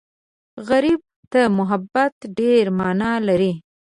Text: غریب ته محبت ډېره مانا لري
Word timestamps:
غریب 0.67 0.99
ته 1.31 1.41
محبت 1.57 2.13
ډېره 2.37 2.71
مانا 2.79 3.13
لري 3.27 3.51